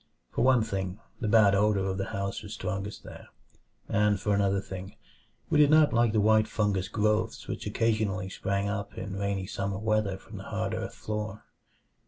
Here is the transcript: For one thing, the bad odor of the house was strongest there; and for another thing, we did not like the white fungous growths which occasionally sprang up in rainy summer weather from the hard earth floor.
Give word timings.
For 0.31 0.41
one 0.43 0.63
thing, 0.63 0.99
the 1.19 1.27
bad 1.27 1.53
odor 1.53 1.85
of 1.85 1.99
the 1.99 2.05
house 2.05 2.41
was 2.41 2.53
strongest 2.55 3.03
there; 3.03 3.27
and 3.87 4.19
for 4.19 4.33
another 4.33 4.59
thing, 4.59 4.95
we 5.51 5.59
did 5.59 5.69
not 5.69 5.93
like 5.93 6.11
the 6.11 6.19
white 6.19 6.47
fungous 6.47 6.87
growths 6.87 7.47
which 7.47 7.67
occasionally 7.67 8.29
sprang 8.31 8.67
up 8.67 8.97
in 8.97 9.15
rainy 9.19 9.45
summer 9.45 9.77
weather 9.77 10.17
from 10.17 10.37
the 10.37 10.45
hard 10.45 10.73
earth 10.73 10.95
floor. 10.95 11.43